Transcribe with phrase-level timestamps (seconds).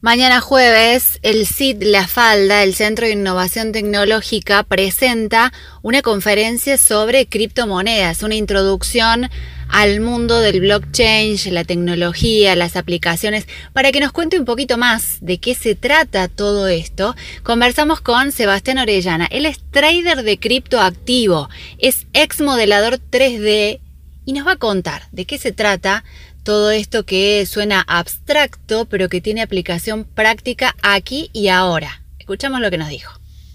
[0.00, 7.26] Mañana jueves, el CID La Falda, el Centro de Innovación Tecnológica, presenta una conferencia sobre
[7.26, 9.28] criptomonedas, una introducción
[9.68, 13.48] al mundo del blockchain, la tecnología, las aplicaciones.
[13.72, 18.30] Para que nos cuente un poquito más de qué se trata todo esto, conversamos con
[18.30, 19.26] Sebastián Orellana.
[19.32, 23.80] Él es trader de criptoactivo, es ex modelador 3D
[24.28, 26.04] y nos va a contar de qué se trata
[26.48, 32.00] todo esto que suena abstracto, pero que tiene aplicación práctica aquí y ahora.
[32.18, 33.12] Escuchamos lo que nos dijo.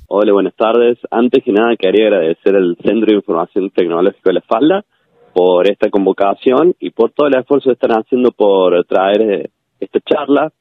[0.07, 0.99] Hola, buenas tardes.
[1.09, 4.85] Antes que nada quería agradecer al Centro de Información Tecnológica de la Falda
[5.33, 9.49] por esta convocación y por todo el esfuerzo que están haciendo por traer eh,
[9.79, 10.53] esta charla.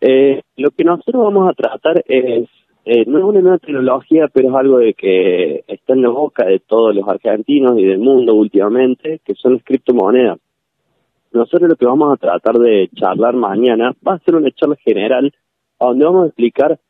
[0.00, 2.48] Eh, lo que nosotros vamos a tratar es,
[2.86, 6.46] eh, no es una nueva tecnología, pero es algo de que está en la boca
[6.46, 10.38] de todos los argentinos y del mundo últimamente, que son las criptomonedas.
[11.36, 15.34] Nosotros lo que vamos a tratar de charlar mañana va a ser una charla general
[15.78, 16.80] donde vamos a explicar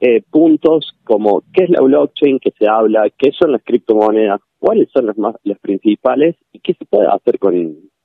[0.00, 4.90] eh, puntos como qué es la blockchain que se habla, qué son las criptomonedas, cuáles
[4.90, 7.54] son las más las principales y qué se puede hacer con,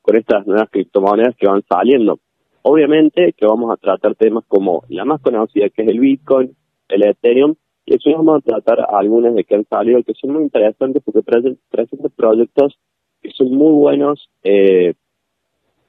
[0.03, 2.19] con estas nuevas criptomonedas que van saliendo.
[2.61, 6.55] Obviamente que vamos a tratar temas como la más conocida que es el Bitcoin,
[6.89, 7.55] el Ethereum,
[7.87, 11.23] y eso vamos a tratar algunas de que han salido que son muy interesantes porque
[11.23, 12.77] presentan proyectos
[13.19, 14.93] que son muy buenos eh,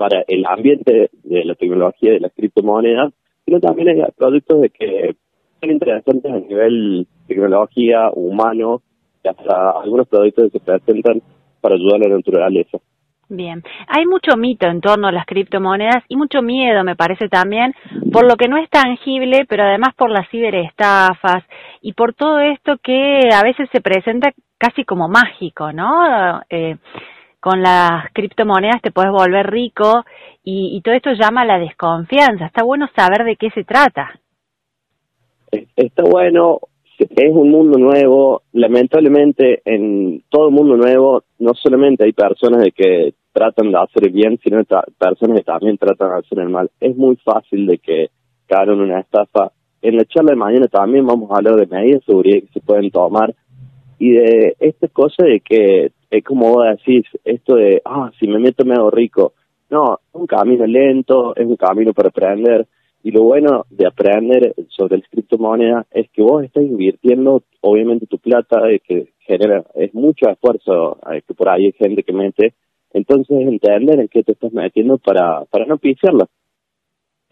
[0.03, 3.13] para el ambiente de la tecnología de las criptomonedas,
[3.45, 5.15] sino también hay productos de que
[5.61, 8.83] son interesantes a nivel tecnología, humano,
[9.23, 11.23] y hasta algunos productos que se presentan
[11.61, 12.79] para ayudar a la naturaleza.
[13.29, 17.73] Bien, hay mucho mito en torno a las criptomonedas y mucho miedo, me parece también,
[18.13, 21.45] por lo que no es tangible, pero además por las ciberestafas
[21.81, 26.43] y por todo esto que a veces se presenta casi como mágico, ¿no?
[26.51, 26.77] Eh,
[27.43, 30.05] con las criptomonedas te puedes volver rico
[30.45, 32.47] y, todo esto llama a la desconfianza.
[32.47, 34.13] Está bueno saber de qué se trata.
[35.75, 36.61] Está bueno,
[37.01, 38.43] es un mundo nuevo.
[38.53, 44.13] Lamentablemente, en todo mundo nuevo, no solamente hay personas de que tratan de hacer el
[44.13, 44.63] bien, sino
[44.97, 46.71] personas que también tratan de hacer el mal.
[46.79, 48.11] Es muy fácil de que
[48.47, 49.51] caigan una estafa.
[49.83, 52.61] En la charla de mañana también vamos a hablar de medidas de seguridad que se
[52.61, 53.35] pueden tomar
[54.03, 58.41] y de esta cosa de que es como vos decís, esto de, ah, si me
[58.41, 59.35] meto me hago rico.
[59.71, 62.67] No, es un camino lento, es un camino para aprender.
[63.05, 68.19] Y lo bueno de aprender sobre el criptomoneda es que vos estás invirtiendo, obviamente, tu
[68.19, 72.55] plata, que genera, es mucho esfuerzo, que por ahí hay gente que mete.
[72.93, 76.27] Entonces, entender en qué te estás metiendo para, para no pisarlo.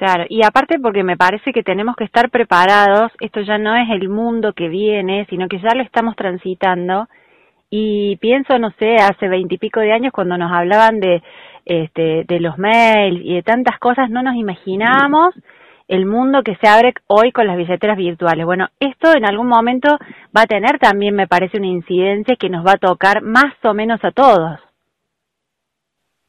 [0.00, 3.90] Claro, y aparte porque me parece que tenemos que estar preparados, esto ya no es
[3.90, 7.06] el mundo que viene, sino que ya lo estamos transitando
[7.68, 11.22] y pienso, no sé, hace veintipico de años cuando nos hablaban de,
[11.66, 15.34] este, de los mails y de tantas cosas, no nos imaginábamos
[15.86, 18.46] el mundo que se abre hoy con las billeteras virtuales.
[18.46, 19.98] Bueno, esto en algún momento
[20.34, 23.74] va a tener también, me parece, una incidencia que nos va a tocar más o
[23.74, 24.60] menos a todos.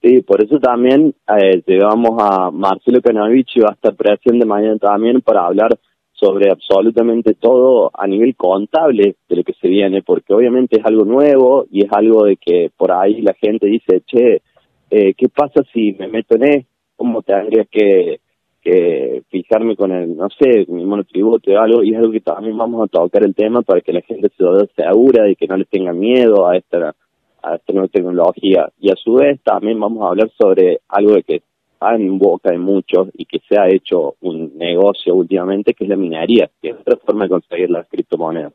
[0.02, 4.78] Sí, por eso también eh, llevamos a Marcelo Canavich y va a estar presente mañana
[4.80, 5.78] también para hablar
[6.12, 11.06] sobre absolutamente todo a nivel contable de lo que se viene, porque obviamente es algo
[11.06, 14.42] nuevo y es algo de que por ahí la gente dice, che,
[14.90, 16.70] eh, ¿qué pasa si me meto en esto?
[16.96, 18.22] ¿Cómo tendría que,
[18.62, 21.84] que fijarme con el, no sé, mi monotributo o algo?
[21.84, 24.84] Y es algo que también vamos a tocar el tema para que la gente se
[24.84, 26.96] segura y que no le tenga miedo a esta,
[27.41, 28.69] a esta nueva tecnología.
[28.79, 31.41] Y a su vez también vamos a hablar sobre algo de que
[31.90, 35.96] en boca de muchos y que se ha hecho un negocio últimamente, que es la
[35.96, 38.53] minería, que es otra forma de conseguir las criptomonedas.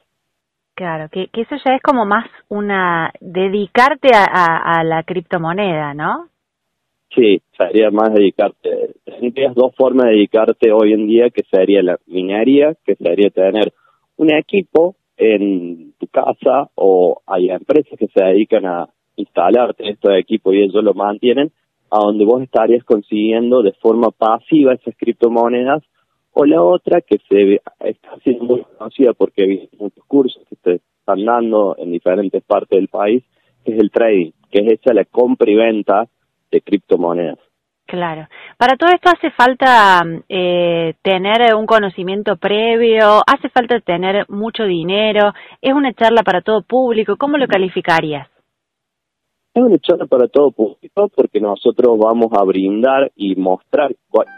[0.75, 6.29] Claro, que, que eso ya es como más una, dedicarte a, a, la criptomoneda, ¿no?
[7.15, 8.95] Sí, sería más dedicarte.
[9.05, 13.73] Tendrías dos formas de dedicarte hoy en día, que sería la minería, que sería tener
[14.17, 20.55] un equipo en tu casa o hay empresas que se dedican a instalarte estos equipos
[20.55, 21.53] y ellos lo mantienen,
[21.91, 25.83] a donde vos estarías consiguiendo de forma pasiva esas criptomonedas,
[26.33, 30.83] o la otra que se está siendo muy conocida porque hay muchos cursos que se
[31.01, 33.25] están dando en diferentes partes del país,
[33.65, 36.07] que es el trading, que es esa la compra y venta
[36.51, 37.39] de criptomonedas.
[37.87, 38.27] Claro.
[38.59, 45.33] Para todo esto hace falta eh, tener un conocimiento previo, hace falta tener mucho dinero,
[45.63, 48.29] es una charla para todo público, ¿cómo lo calificarías?
[49.55, 53.95] Es una charla para todo público porque nosotros vamos a brindar y mostrar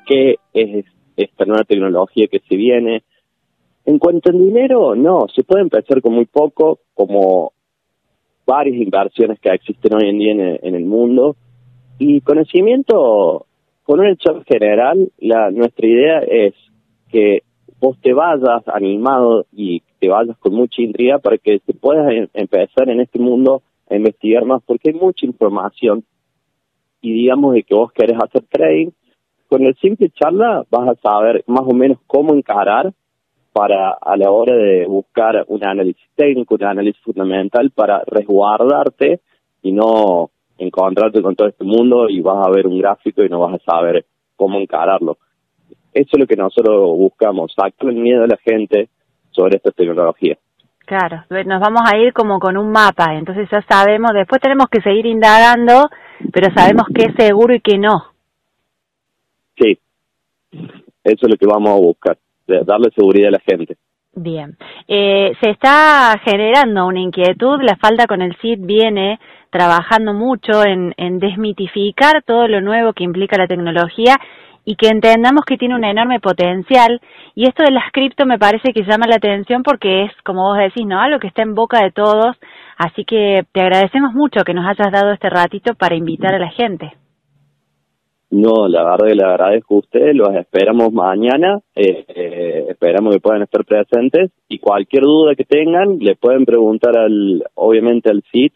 [0.07, 0.85] qué es
[1.17, 3.03] esta nueva tecnología que se viene.
[3.87, 7.53] En cuanto al dinero, no, se puede empezar con muy poco, como
[8.47, 11.37] varias inversiones que existen hoy en día en el, mundo.
[11.99, 13.47] Y conocimiento,
[13.83, 16.55] con un hecho general, la, nuestra idea es
[17.11, 17.43] que
[17.81, 22.29] vos te vayas animado y te vayas con mucha intriga para que te puedas em,
[22.35, 26.05] empezar en este mundo a investigar más, porque hay mucha información.
[27.01, 28.91] Y digamos de que vos querés hacer trading,
[29.49, 32.93] con el simple charla vas a saber más o menos cómo encarar
[33.53, 39.21] para a la hora de buscar un análisis técnico, un análisis fundamental para resguardarte
[39.63, 43.41] y no encontrarte con todo este mundo y vas a ver un gráfico y no
[43.41, 44.05] vas a saber
[44.37, 45.17] cómo encararlo.
[45.95, 48.89] Eso es lo que nosotros buscamos, sacar el miedo a la gente
[49.31, 50.37] sobre esta tecnología.
[50.85, 54.81] Claro, nos vamos a ir como con un mapa, entonces ya sabemos, después tenemos que
[54.81, 55.89] seguir indagando,
[56.33, 58.05] pero sabemos qué es seguro y qué no.
[59.59, 59.79] Sí,
[60.51, 62.17] eso es lo que vamos a buscar,
[62.47, 63.77] darle seguridad a la gente.
[64.15, 64.57] Bien,
[64.89, 69.21] eh, se está generando una inquietud, la falta con el CID viene
[69.51, 74.17] trabajando mucho en, en desmitificar todo lo nuevo que implica la tecnología
[74.65, 77.01] y que entendamos que tiene un enorme potencial.
[77.35, 80.59] Y esto de las cripto me parece que llama la atención porque es, como vos
[80.59, 81.01] decís, ¿no?
[81.01, 82.37] Algo que está en boca de todos.
[82.77, 86.51] Así que te agradecemos mucho que nos hayas dado este ratito para invitar a la
[86.51, 86.93] gente.
[88.31, 93.21] No, la verdad que le agradezco a ustedes, los esperamos mañana, eh, eh, esperamos que
[93.21, 98.53] puedan estar presentes y cualquier duda que tengan le pueden preguntar al, obviamente al CIT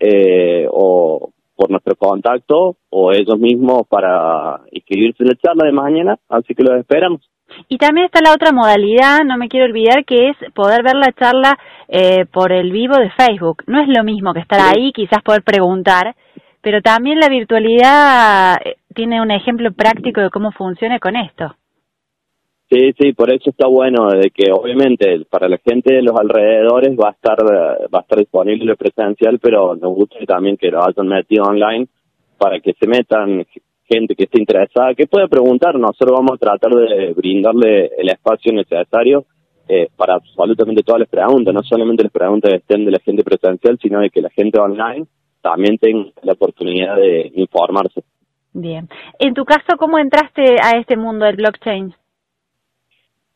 [0.00, 6.16] eh, o por nuestro contacto o ellos mismos para inscribirse en la charla de mañana,
[6.28, 7.20] así que los esperamos.
[7.68, 11.12] Y también está la otra modalidad, no me quiero olvidar, que es poder ver la
[11.12, 11.58] charla
[11.88, 13.64] eh, por el vivo de Facebook.
[13.66, 16.14] No es lo mismo que estar ahí, quizás poder preguntar,
[16.60, 21.54] pero también la virtualidad eh, tiene un ejemplo práctico de cómo funciona con esto.
[22.68, 26.96] Sí, sí, por eso está bueno de que obviamente para la gente de los alrededores
[26.98, 31.06] va a estar va a estar disponible presencial, pero nos gusta también que lo hayan
[31.06, 31.86] metido online
[32.38, 33.46] para que se metan
[33.84, 35.78] gente que esté interesada, que pueda preguntar.
[35.78, 39.26] Nosotros vamos a tratar de brindarle el espacio necesario
[39.68, 43.22] eh, para absolutamente todas las preguntas, no solamente las preguntas que estén de la gente
[43.22, 45.06] presencial, sino de que la gente online
[45.40, 48.02] también tenga la oportunidad de informarse.
[48.60, 48.88] Bien.
[49.20, 51.94] En tu caso, ¿cómo entraste a este mundo del blockchain?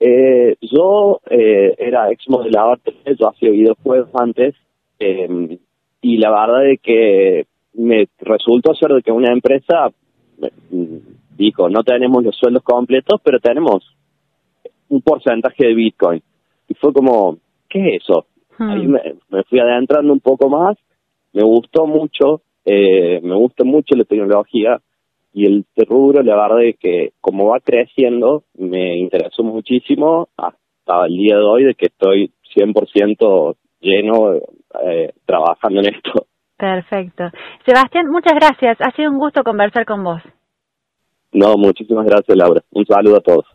[0.00, 2.80] Eh, yo eh, era ex modelador,
[3.19, 4.56] yo hacía videojuegos antes
[4.98, 5.58] eh,
[6.00, 9.92] y la verdad es que me resultó ser de que una empresa
[10.70, 10.96] mm,
[11.36, 13.94] dijo, no tenemos los sueldos completos, pero tenemos
[14.88, 16.20] un porcentaje de Bitcoin.
[16.69, 17.38] Y fue como,
[17.69, 18.26] ¿qué es eso?
[18.58, 18.70] Hmm.
[18.70, 20.76] Ahí me, me, fui adentrando un poco más,
[21.32, 24.80] me gustó mucho, eh, me gusta mucho la tecnología,
[25.32, 31.17] y el rubro, la verdad es que como va creciendo, me interesó muchísimo hasta el
[31.17, 34.34] día de hoy de que estoy 100% lleno
[34.84, 36.26] eh, trabajando en esto.
[36.56, 37.25] Perfecto.
[37.67, 38.81] Sebastián, muchas gracias.
[38.81, 40.23] Ha sido un gusto conversar con vos.
[41.32, 42.61] No, muchísimas gracias, Laura.
[42.70, 43.46] Un saludo a todos.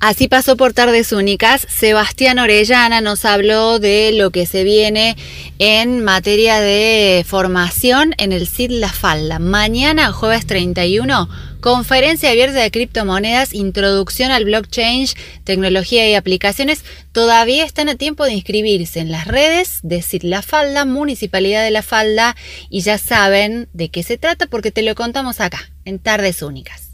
[0.00, 1.66] Así pasó por Tardes Únicas.
[1.68, 5.14] Sebastián Orellana nos habló de lo que se viene
[5.58, 9.38] en materia de formación en el CID La Falda.
[9.38, 11.28] Mañana, jueves 31,
[11.60, 15.06] conferencia abierta de criptomonedas, introducción al blockchain,
[15.44, 16.82] tecnología y aplicaciones.
[17.12, 21.72] Todavía están a tiempo de inscribirse en las redes de CID La Falda, Municipalidad de
[21.72, 22.36] La Falda,
[22.70, 26.89] y ya saben de qué se trata porque te lo contamos acá, en Tardes Únicas.